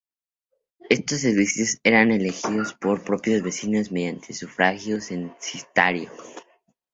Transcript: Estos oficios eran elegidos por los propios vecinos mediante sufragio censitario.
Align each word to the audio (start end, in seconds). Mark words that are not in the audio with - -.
Estos 0.89 1.25
oficios 1.25 1.77
eran 1.83 2.09
elegidos 2.09 2.73
por 2.73 2.89
los 2.97 3.03
propios 3.05 3.43
vecinos 3.43 3.91
mediante 3.91 4.33
sufragio 4.33 4.99
censitario. 4.99 6.09